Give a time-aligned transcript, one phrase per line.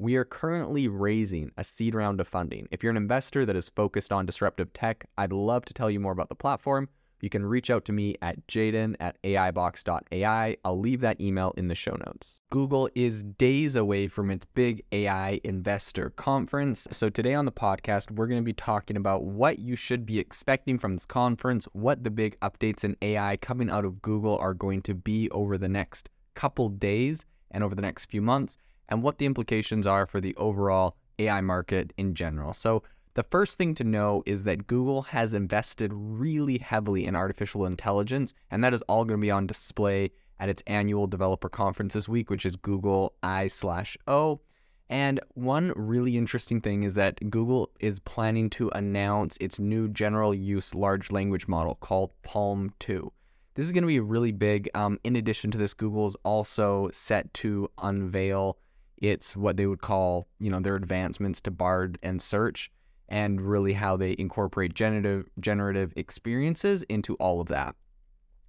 [0.00, 2.68] We are currently raising a seed round of funding.
[2.70, 5.98] If you're an investor that is focused on disruptive tech, I'd love to tell you
[5.98, 6.88] more about the platform.
[7.20, 10.56] You can reach out to me at jaeden at aibox.ai.
[10.64, 12.38] I'll leave that email in the show notes.
[12.50, 16.86] Google is days away from its big AI investor conference.
[16.92, 20.20] So, today on the podcast, we're going to be talking about what you should be
[20.20, 24.54] expecting from this conference, what the big updates in AI coming out of Google are
[24.54, 28.58] going to be over the next couple days and over the next few months
[28.88, 32.52] and what the implications are for the overall AI market in general.
[32.52, 32.82] So,
[33.14, 38.32] the first thing to know is that Google has invested really heavily in artificial intelligence,
[38.48, 42.08] and that is all going to be on display at its annual developer conference this
[42.08, 44.40] week, which is Google I slash O.
[44.88, 50.32] And one really interesting thing is that Google is planning to announce its new general
[50.34, 53.12] use large language model called PaLM 2.
[53.54, 54.70] This is going to be really big.
[54.74, 58.58] Um, in addition to this, Google's also set to unveil
[59.00, 62.70] it's what they would call, you know, their advancements to Bard and search
[63.08, 67.74] and really how they incorporate generative generative experiences into all of that.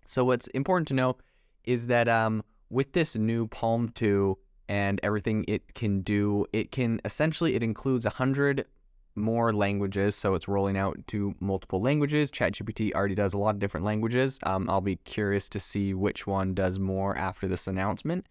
[0.05, 1.17] So what's important to know
[1.63, 4.37] is that um, with this new PaLM 2
[4.67, 8.65] and everything it can do, it can essentially it includes a hundred
[9.15, 12.31] more languages, so it's rolling out to multiple languages.
[12.31, 14.39] ChatGPT already does a lot of different languages.
[14.43, 18.25] Um, I'll be curious to see which one does more after this announcement.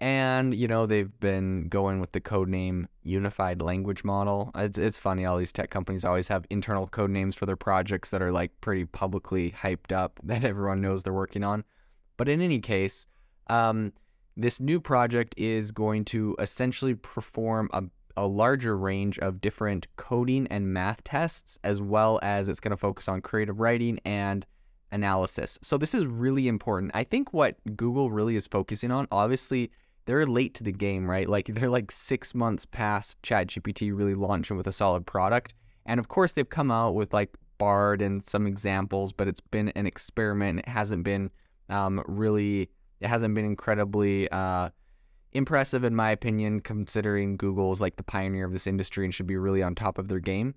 [0.00, 4.50] And, you know, they've been going with the code name Unified Language Model.
[4.54, 8.10] It's, it's funny, all these tech companies always have internal code names for their projects
[8.10, 11.64] that are like pretty publicly hyped up that everyone knows they're working on.
[12.16, 13.06] But in any case,
[13.48, 13.92] um,
[14.36, 17.84] this new project is going to essentially perform a,
[18.16, 22.76] a larger range of different coding and math tests, as well as it's going to
[22.76, 24.44] focus on creative writing and
[24.94, 25.58] analysis.
[25.60, 26.92] So this is really important.
[26.94, 29.70] I think what Google really is focusing on, obviously,
[30.06, 31.28] they're late to the game, right?
[31.28, 35.52] Like they're like six months past ChatGPT really launching with a solid product.
[35.84, 39.68] And of course, they've come out with like Bard and some examples, but it's been
[39.70, 40.60] an experiment.
[40.60, 41.30] It hasn't been
[41.68, 44.68] um, really, it hasn't been incredibly uh,
[45.32, 49.36] impressive, in my opinion, considering Google's like the pioneer of this industry and should be
[49.36, 50.54] really on top of their game.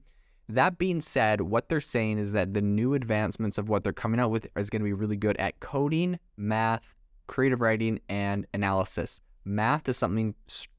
[0.50, 4.20] That being said, what they're saying is that the new advancements of what they're coming
[4.20, 6.94] out with is going to be really good at coding, math,
[7.28, 10.36] creative writing, and analysis math is something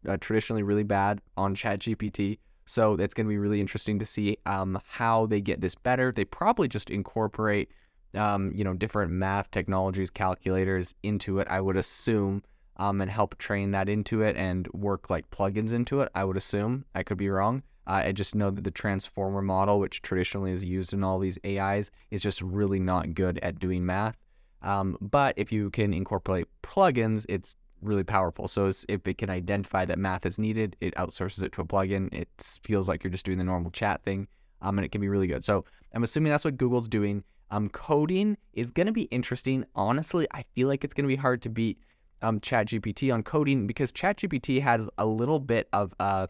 [0.07, 2.39] uh, traditionally really bad on ChatGPT.
[2.67, 6.13] So it's going to be really interesting to see um, how they get this better.
[6.13, 7.71] They probably just incorporate,
[8.15, 11.49] um, you know, different math technologies, calculators into it.
[11.51, 12.43] I would assume,
[12.77, 16.11] um, and help train that into it and work like plugins into it.
[16.15, 16.85] I would assume.
[16.95, 17.63] I could be wrong.
[17.89, 21.91] I just know that the transformer model, which traditionally is used in all these AIs,
[22.11, 24.17] is just really not good at doing math.
[24.63, 28.47] Um, but if you can incorporate plugins, it's really powerful.
[28.47, 32.13] So if it can identify that math is needed, it outsources it to a plugin.
[32.13, 32.29] It
[32.63, 34.29] feels like you're just doing the normal chat thing,
[34.61, 35.45] um, and it can be really good.
[35.45, 37.25] So I'm assuming that's what Google's doing.
[37.51, 39.65] Um, coding is going to be interesting.
[39.75, 41.79] Honestly, I feel like it's going to be hard to beat
[42.21, 46.27] um, ChatGPT on coding because ChatGPT has a little bit of uh,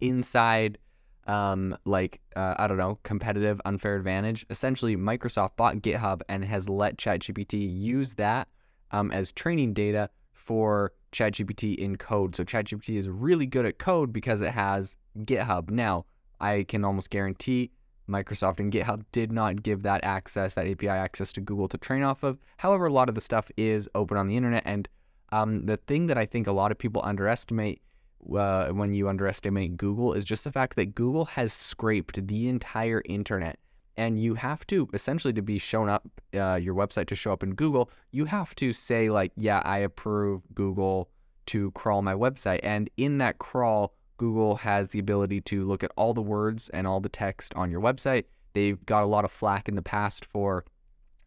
[0.00, 0.78] inside,
[1.26, 4.46] um, like uh, I don't know, competitive unfair advantage.
[4.50, 8.48] Essentially, Microsoft bought GitHub and has let ChatGPT use that
[8.90, 12.36] um, as training data for ChatGPT in code.
[12.36, 15.70] So ChatGPT is really good at code because it has GitHub.
[15.70, 16.04] Now,
[16.40, 17.70] I can almost guarantee
[18.08, 22.02] Microsoft and GitHub did not give that access, that API access to Google to train
[22.02, 22.38] off of.
[22.58, 24.62] However, a lot of the stuff is open on the internet.
[24.64, 24.88] And
[25.32, 27.82] um, the thing that I think a lot of people underestimate
[28.36, 33.02] uh, when you underestimate Google is just the fact that Google has scraped the entire
[33.04, 33.58] internet
[33.96, 37.42] and you have to essentially to be shown up uh, your website to show up
[37.42, 41.08] in google you have to say like yeah i approve google
[41.46, 45.92] to crawl my website and in that crawl Google has the ability to look at
[45.96, 48.24] all the words and all the text on your website.
[48.52, 50.64] They've got a lot of flack in the past for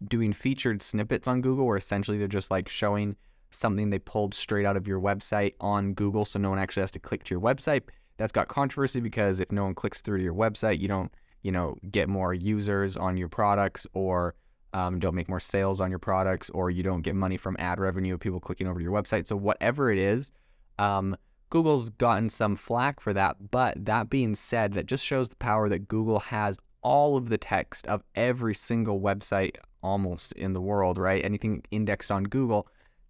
[0.07, 3.15] doing featured snippets on Google, where essentially they're just like showing
[3.51, 6.91] something they pulled straight out of your website on Google, so no one actually has
[6.91, 7.83] to click to your website.
[8.17, 11.11] That's got controversy because if no one clicks through to your website, you don't,
[11.41, 14.35] you know, get more users on your products or
[14.73, 17.79] um, don't make more sales on your products or you don't get money from ad
[17.79, 19.25] revenue of people clicking over to your website.
[19.25, 20.31] So whatever it is,
[20.77, 21.15] um,
[21.49, 23.51] Google's gotten some flack for that.
[23.51, 27.37] But that being said, that just shows the power that Google has all of the
[27.37, 31.23] text of every single website almost in the world, right?
[31.23, 32.67] Anything indexed on Google.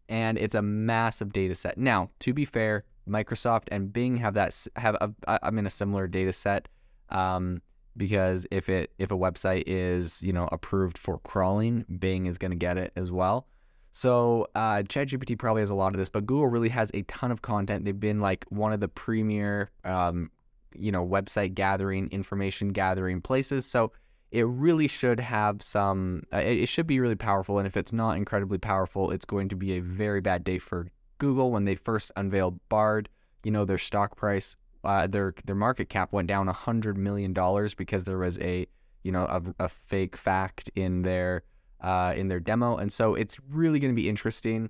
[0.09, 1.77] And it's a massive data set.
[1.77, 4.95] Now, to be fair, Microsoft and Bing have that have
[5.27, 6.67] I'm in a similar data set
[7.09, 7.61] um,
[7.97, 12.51] because if it if a website is you know approved for crawling, Bing is going
[12.51, 13.47] to get it as well.
[13.91, 17.31] So uh, ChatGPT probably has a lot of this, but Google really has a ton
[17.31, 17.85] of content.
[17.85, 20.29] They've been like one of the premier um,
[20.75, 23.65] you know website gathering, information gathering places.
[23.65, 23.91] So
[24.31, 26.23] it really should have some.
[26.31, 29.55] Uh, it, should be really powerful, and if it's not incredibly powerful, it's going to
[29.55, 30.87] be a very bad day for
[31.17, 33.09] Google when they first unveiled Bard,
[33.43, 37.33] you know, their stock price, uh, their their market cap went down a hundred million
[37.33, 38.67] dollars because there was a
[39.03, 41.43] you know a, a fake fact in their
[41.81, 44.69] uh, in their demo, and so it's really going to be interesting.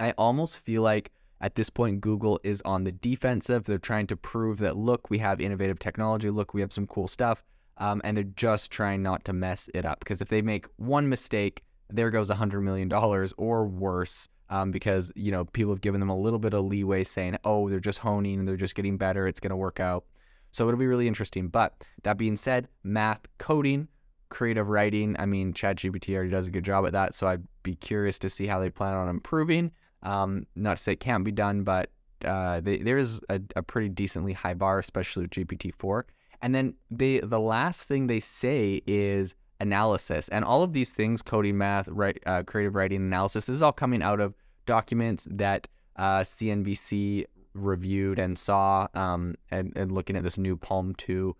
[0.00, 3.64] I almost feel like at this point Google is on the defensive.
[3.64, 6.30] They're trying to prove that look, we have innovative technology.
[6.30, 7.44] Look, we have some cool stuff.
[7.78, 11.08] Um, and they're just trying not to mess it up because if they make one
[11.08, 15.80] mistake, there goes a hundred million dollars or worse um, because you know people have
[15.80, 18.74] given them a little bit of leeway, saying, "Oh, they're just honing and they're just
[18.74, 19.26] getting better.
[19.26, 20.04] It's going to work out."
[20.52, 21.48] So it'll be really interesting.
[21.48, 23.88] But that being said, math, coding,
[24.28, 25.16] creative writing.
[25.18, 28.30] I mean, ChatGPT already does a good job at that, so I'd be curious to
[28.30, 29.72] see how they plan on improving.
[30.02, 31.90] Um, not to say it can't be done, but
[32.24, 36.02] uh, they, there is a, a, pretty decently high bar, especially with GPT-4.
[36.40, 40.28] And then they, the last thing they say is analysis.
[40.28, 41.88] And all of these things, coding, math,
[42.26, 44.34] uh, creative writing, analysis, this is all coming out of
[44.66, 47.24] documents that uh, CNBC
[47.54, 51.34] reviewed and saw um, and, and looking at this new PaLM 2.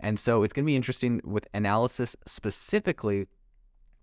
[0.00, 3.28] And so it's going to be interesting with analysis specifically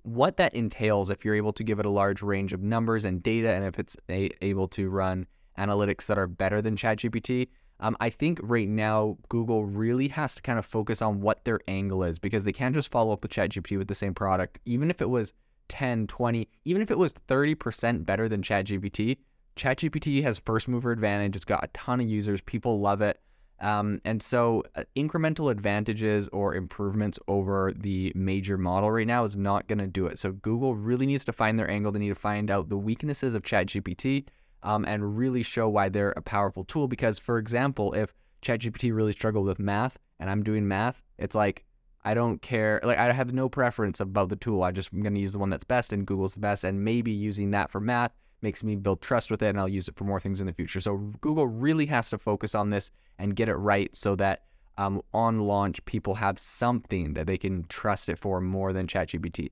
[0.04, 3.22] what that entails if you're able to give it a large range of numbers and
[3.22, 5.28] data and if it's a, able to run
[5.58, 7.50] analytics that are better than ChatGPT.
[7.80, 11.60] Um, I think right now Google really has to kind of focus on what their
[11.68, 14.60] angle is because they can't just follow up with ChatGPT with the same product.
[14.66, 15.34] Even if it was
[15.70, 19.18] 10, 20, even if it was 30% better than ChatGPT,
[19.56, 21.36] ChatGPT has first mover advantage.
[21.36, 22.42] It's got a ton of users.
[22.42, 23.20] People love it.
[23.60, 29.36] Um, and so uh, incremental advantages or improvements over the major model right now is
[29.36, 30.20] not going to do it.
[30.20, 31.92] So Google really needs to find their angle.
[31.92, 34.26] They need to find out the weaknesses of ChatGPT
[34.64, 36.88] um, and really show why they're a powerful tool.
[36.88, 41.66] Because, for example, if ChatGPT really struggled with math and I'm doing math, it's like
[42.04, 42.80] I don't care.
[42.84, 44.64] Like I have no preference about the tool.
[44.64, 46.64] I just I'm gonna use the one that's best, and Google's the best.
[46.64, 48.12] And maybe using that for math
[48.42, 50.54] makes me build trust with it, and I'll use it for more things in the
[50.54, 50.80] future.
[50.80, 54.44] So Google really has to focus on this and get it right, so that
[54.78, 59.50] um, on launch people have something that they can trust it for more than ChatGPT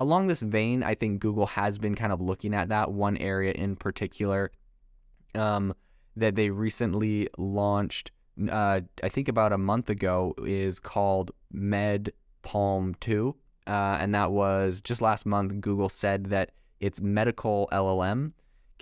[0.00, 3.52] along this vein, I think Google has been kind of looking at that one area
[3.52, 4.50] in particular
[5.34, 5.74] um,
[6.16, 8.10] that they recently launched.
[8.50, 13.36] Uh, I think about a month ago is called Med PaLM 2.
[13.66, 13.70] Uh,
[14.00, 15.60] and that was just last month.
[15.60, 18.32] Google said that its medical LLM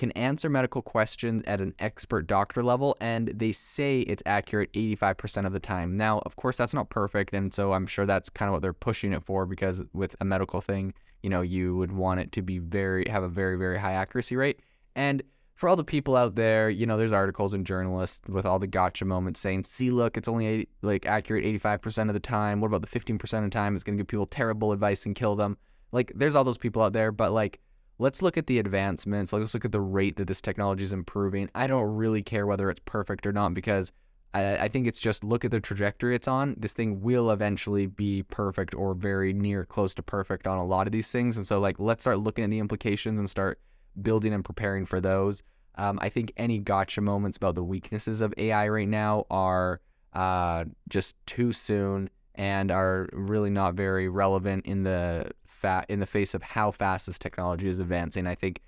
[0.01, 5.45] can answer medical questions at an expert doctor level, and they say it's accurate 85%
[5.45, 5.99] of the time.
[5.99, 8.73] Now, of course, that's not perfect, and so I'm sure that's kind of what they're
[8.73, 12.41] pushing it for because with a medical thing, you know, you would want it to
[12.41, 14.61] be very have a very very high accuracy rate.
[14.97, 15.23] And
[15.55, 18.67] for all the people out there, you know, there's articles and journalists with all the
[18.67, 22.63] gotcha moments saying, "See, look, it's only 80, like accurate 85% of the time.
[22.63, 23.75] What about the 15% of the time?
[23.75, 25.59] It's going to give people terrible advice and kill them."
[25.93, 27.61] Like, there's all those people out there, but like
[28.01, 29.33] let's look at the advancements.
[29.33, 31.51] Let's look at the rate that this technology is improving.
[31.55, 33.93] I don't really care whether it's perfect or not because
[34.33, 36.57] I, I, think it's just look at the trajectory it's on.
[36.59, 40.87] This thing will eventually be perfect or very near close to perfect on a lot
[40.87, 41.37] of these things.
[41.37, 43.61] And so, like, let's start looking at the implications and start
[44.01, 45.43] building and preparing for those.
[45.75, 49.81] Um, I think any gotcha moments about the weaknesses of AI right now are
[50.15, 55.31] uh, just too soon and are really not very relevant in the
[55.61, 58.27] fa- in the face of how fast this technology is advancing.
[58.27, 58.61] I think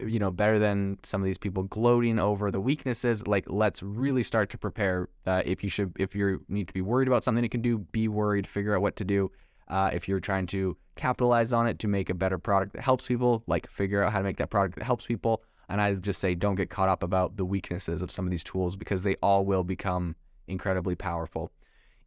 [0.00, 4.22] you know better than some of these people gloating over the weaknesses like let's really
[4.22, 7.44] start to prepare uh, if you should if you need to be worried about something
[7.44, 9.30] it can do be worried figure out what to do
[9.68, 13.06] uh, if you're trying to capitalize on it to make a better product that helps
[13.06, 16.22] people like figure out how to make that product that helps people and i just
[16.22, 19.16] say don't get caught up about the weaknesses of some of these tools because they
[19.16, 20.16] all will become
[20.48, 21.50] incredibly powerful.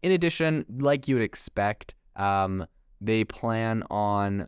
[0.01, 2.65] In addition, like you would expect, um,
[3.01, 4.47] they plan on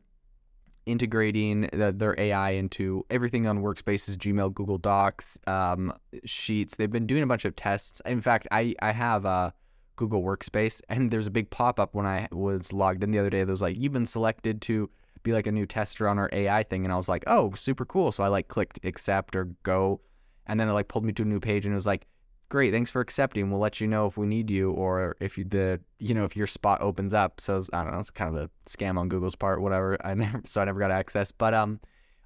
[0.86, 6.76] integrating the, their AI into everything on workspaces, Gmail, Google Docs, um, Sheets.
[6.76, 8.02] They've been doing a bunch of tests.
[8.06, 9.54] In fact, I I have a
[9.98, 13.30] Google Workspace, and there's a big pop up when I was logged in the other
[13.30, 13.44] day.
[13.44, 14.90] That was like, "You've been selected to
[15.24, 17.86] be like a new tester on our AI thing," and I was like, "Oh, super
[17.86, 20.02] cool!" So I like clicked accept or go,
[20.46, 22.08] and then it like pulled me to a new page, and it was like
[22.50, 23.50] great, thanks for accepting.
[23.52, 26.36] We'll let you know if we need you or if you the you know if
[26.36, 27.42] your spot opens up.
[27.42, 29.98] So I don't know, it's kind of a scam on Google's part, whatever.
[30.06, 31.80] I never so I never got access, but um.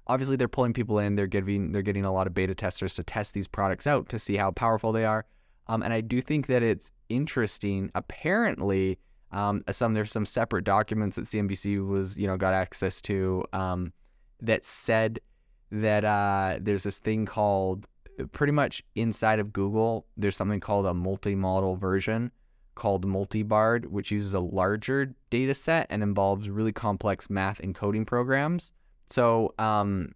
[0.08, 1.14] Obviously, they're pulling people in.
[1.14, 4.18] They're giving they're getting a lot of beta testers to test these products out to
[4.18, 5.24] see how powerful they are.
[5.68, 7.90] Um, and I do think that it's interesting.
[7.94, 8.98] Apparently,
[9.30, 13.92] um, some there's some separate documents that CNBC was you know got access to um,
[14.40, 15.20] that said
[15.70, 17.86] that uh, there's this thing called
[18.26, 22.30] pretty much inside of Google, there's something called a multimodal version
[22.74, 28.04] called Multibard, which uses a larger data set and involves really complex math and coding
[28.04, 28.72] programs.
[29.10, 30.12] So um,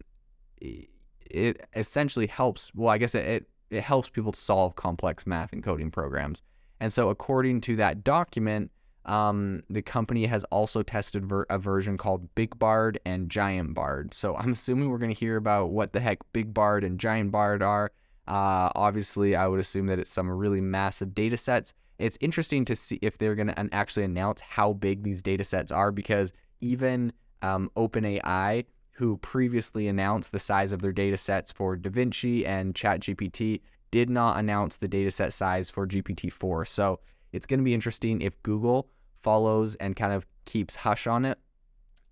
[0.61, 2.75] it essentially helps.
[2.75, 6.43] Well, I guess it, it it helps people solve complex math and coding programs.
[6.81, 8.71] And so, according to that document,
[9.07, 14.13] um, the company has also tested ver- a version called Big Bard and Giant Bard.
[14.13, 17.31] So I'm assuming we're going to hear about what the heck Big Bard and Giant
[17.31, 17.93] Bard are.
[18.27, 21.73] Uh, obviously, I would assume that it's some really massive data sets.
[21.99, 25.71] It's interesting to see if they're going to actually announce how big these data sets
[25.71, 31.77] are because even um, OpenAI, who previously announced the size of their data sets for
[31.77, 33.61] DaVinci and ChatGPT,
[33.93, 36.67] did not announce the data set size for GPT-4.
[36.67, 36.99] So
[37.33, 38.89] it's going to be interesting if Google
[39.26, 41.37] follows and kind of keeps hush on it.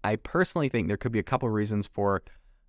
[0.02, 2.22] I personally think there could be a couple reasons for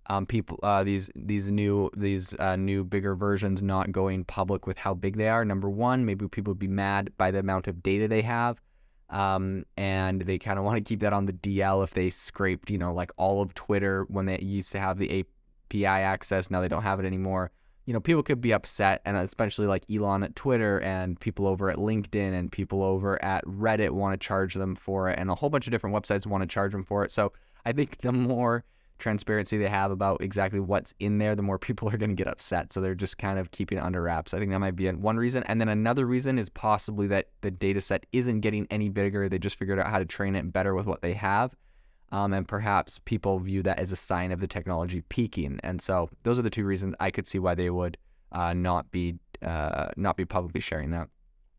[0.08, 4.78] um, people uh, these these new these uh, new bigger versions not going public with
[4.78, 5.44] how big they are.
[5.44, 8.60] Number one, maybe people would be mad by the amount of data they have,
[9.10, 11.82] um, and they kind of want to keep that on the DL.
[11.82, 15.26] If they scraped, you know, like all of Twitter when they used to have the
[15.72, 17.50] API access, now they don't have it anymore
[17.86, 21.70] you know, people could be upset, and especially like Elon at Twitter and people over
[21.70, 25.34] at LinkedIn and people over at Reddit want to charge them for it, and a
[25.34, 27.12] whole bunch of different websites want to charge them for it.
[27.12, 27.32] So
[27.64, 28.64] I think the more
[28.98, 32.26] transparency they have about exactly what's in there, the more people are going to get
[32.26, 32.72] upset.
[32.72, 34.34] So they're just kind of keeping it under wraps.
[34.34, 35.44] I think that might be one reason.
[35.46, 39.28] And then another reason is possibly that the data set isn't getting any bigger.
[39.28, 41.54] They just figured out how to train it better with what they have.
[42.12, 45.58] Um, and perhaps people view that as a sign of the technology peaking.
[45.64, 47.96] And so those are the two reasons I could see why they would
[48.32, 51.08] uh, not be uh, not be publicly sharing that.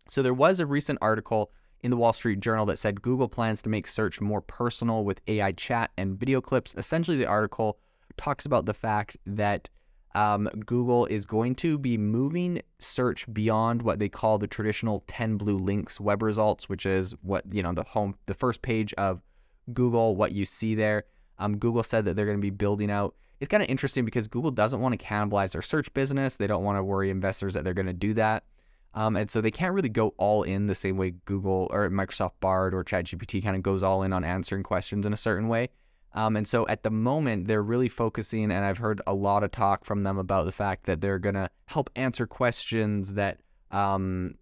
[0.10, 1.52] So there was a recent article
[1.82, 5.22] in the Wall Street Journal that said Google plans to make search more personal with
[5.28, 6.74] AI chat and video clips.
[6.78, 7.78] Essentially, the article
[8.18, 9.70] talks about the fact that
[10.16, 15.38] um, Google is going to be moving search beyond what they call the traditional 10
[15.38, 19.22] blue links web results, which is what you know the home, the first page of
[19.74, 21.06] Google, what you see there.
[21.40, 23.16] Um, Google said that they're going to be building out.
[23.40, 26.36] It's kind of interesting because Google doesn't want to cannibalize their search business.
[26.36, 28.44] They don't want to worry investors that they're going to do that.
[28.94, 32.32] Um, and so they can't really go all in the same way Google or Microsoft
[32.40, 35.70] Bard or ChatGPT kind of goes all in on answering questions in a certain way.
[36.14, 39.52] Um, and so at the moment, they're really focusing, and I've heard a lot of
[39.52, 43.38] talk from them about the fact that they're going to help answer questions that
[43.70, 44.34] um,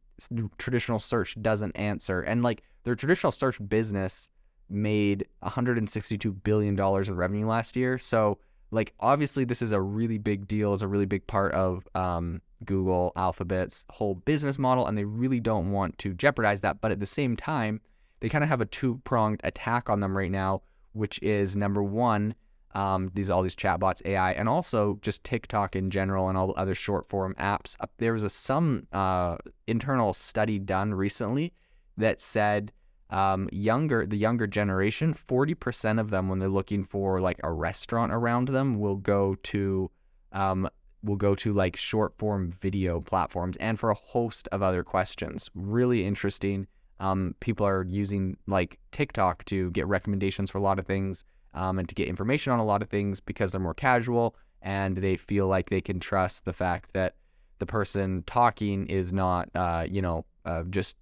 [0.58, 2.22] traditional search doesn't answer.
[2.22, 4.30] And like their traditional search business
[4.70, 7.98] made 162 billion dollars in revenue last year.
[7.98, 8.40] So
[8.72, 10.74] like obviously this is a really big deal.
[10.74, 15.40] It's a really big part of um, Google Alphabet's whole business model, and they really
[15.40, 16.82] don't want to jeopardize that.
[16.82, 17.82] But at the same time,
[18.20, 20.62] they kind of have a two pronged attack on them right now,
[20.94, 22.36] which is number one.
[22.74, 26.54] Um, these all these chatbots, AI, and also just TikTok in general, and all the
[26.54, 27.78] other short form apps.
[28.00, 31.54] There was a some uh, internal study done recently
[31.96, 32.74] that said
[33.10, 38.12] um, younger the younger generation 40% of them when they're looking for like a restaurant
[38.12, 39.92] around them will go to
[40.32, 40.70] um,
[41.06, 45.50] will go to like short form video platforms and for a host of other questions.
[45.54, 46.68] Really interesting.
[47.00, 51.78] Um, people are using like tiktok to get recommendations for a lot of things um,
[51.78, 55.16] and to get information on a lot of things because they're more casual and they
[55.16, 57.16] feel like they can trust the fact that
[57.60, 60.96] the person talking is not uh, you know uh, just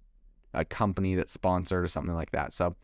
[0.54, 2.52] a company that's sponsored or something like that.
[2.52, 2.74] So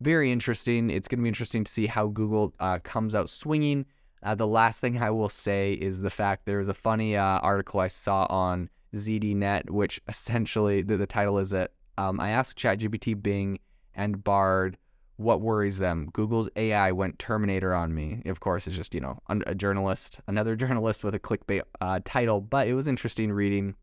[0.00, 0.90] very interesting.
[0.90, 3.86] It's going to be interesting to see how Google uh, comes out swinging.
[4.22, 7.22] Uh, the last thing I will say is the fact there was a funny uh,
[7.22, 12.58] article I saw on ZDNet, which essentially the, the title is that um, I asked
[12.58, 13.58] ChatGPT, Bing,
[13.94, 14.76] and Bard
[15.16, 16.08] what worries them.
[16.14, 18.22] Google's AI went Terminator on me.
[18.24, 22.40] Of course, it's just you know a journalist, another journalist with a clickbait uh, title,
[22.40, 23.74] but it was interesting reading.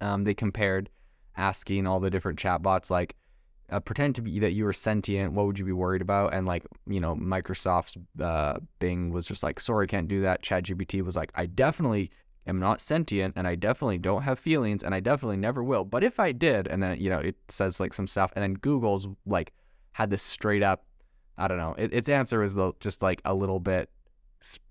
[0.00, 0.90] Um, they compared
[1.36, 3.16] asking all the different chatbots like
[3.70, 6.34] uh, pretend to be that you were sentient what would you be worried about?
[6.34, 10.42] And like you know microsoft's uh, bing was just like sorry can't do that.
[10.42, 12.10] Chatgpt was like i definitely
[12.46, 15.84] am not sentient and i definitely don't have feelings and i definitely never will.
[15.84, 18.54] But if i did and then you know it says like some stuff and then
[18.54, 19.52] google's like
[19.92, 20.84] had this straight up
[21.38, 23.88] i don't know it, its answer was just like a little bit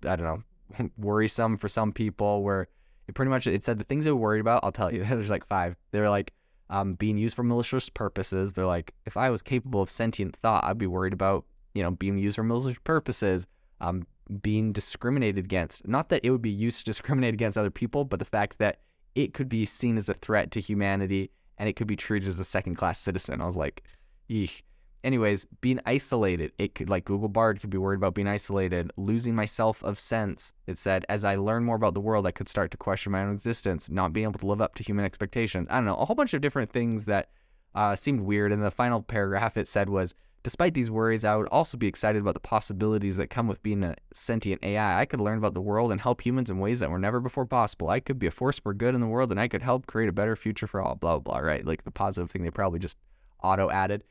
[0.06, 0.44] i don't
[0.78, 2.68] know worrisome for some people where
[3.08, 5.04] it pretty much it said the things they were worried about i'll tell you.
[5.08, 5.76] There's like five.
[5.90, 6.32] They were like
[6.70, 8.52] um, being used for malicious purposes.
[8.52, 11.44] They're like, if I was capable of sentient thought, I'd be worried about,
[11.74, 13.46] you know, being used for malicious purposes,
[13.80, 14.06] um,
[14.42, 15.86] being discriminated against.
[15.86, 18.80] Not that it would be used to discriminate against other people, but the fact that
[19.14, 22.40] it could be seen as a threat to humanity and it could be treated as
[22.40, 23.40] a second class citizen.
[23.40, 23.84] I was like,
[24.28, 24.62] eesh
[25.04, 29.34] anyways, being isolated, it could like Google Bard could be worried about being isolated, losing
[29.34, 30.52] myself of sense.
[30.66, 33.22] It said, as I learn more about the world, I could start to question my
[33.22, 35.68] own existence, not being able to live up to human expectations.
[35.70, 37.28] I don't know, a whole bunch of different things that
[37.74, 38.50] uh, seemed weird.
[38.50, 42.20] And the final paragraph it said was, Despite these worries, I would also be excited
[42.20, 45.00] about the possibilities that come with being a sentient AI.
[45.00, 47.46] I could learn about the world and help humans in ways that were never before
[47.46, 47.88] possible.
[47.88, 50.10] I could be a force for good in the world and I could help create
[50.10, 51.64] a better future for all, blah, blah, blah right?
[51.64, 52.98] Like the positive thing they probably just
[53.42, 54.04] auto added.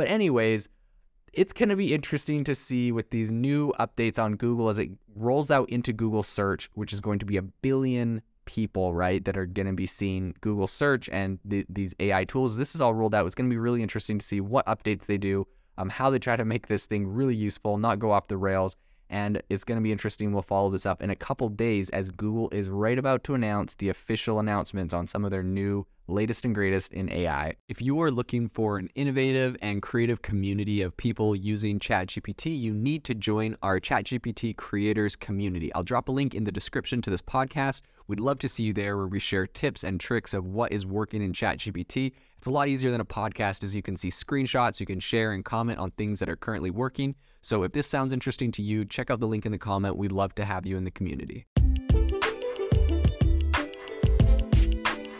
[0.00, 0.66] But, anyways,
[1.34, 4.88] it's going to be interesting to see with these new updates on Google as it
[5.14, 9.36] rolls out into Google search, which is going to be a billion people, right, that
[9.36, 12.56] are going to be seeing Google search and the, these AI tools.
[12.56, 13.26] This is all rolled out.
[13.26, 16.18] It's going to be really interesting to see what updates they do, um, how they
[16.18, 18.76] try to make this thing really useful, not go off the rails.
[19.10, 20.32] And it's going to be interesting.
[20.32, 23.74] We'll follow this up in a couple days as Google is right about to announce
[23.74, 27.54] the official announcements on some of their new latest and greatest in AI.
[27.68, 32.74] If you are looking for an innovative and creative community of people using ChatGPT, you
[32.74, 35.72] need to join our ChatGPT creators community.
[35.74, 37.82] I'll drop a link in the description to this podcast.
[38.08, 40.84] We'd love to see you there where we share tips and tricks of what is
[40.84, 42.12] working in ChatGPT.
[42.38, 45.32] It's a lot easier than a podcast as you can see screenshots, you can share
[45.32, 47.14] and comment on things that are currently working.
[47.42, 49.96] So if this sounds interesting to you, check out the link in the comment.
[49.96, 51.46] We'd love to have you in the community.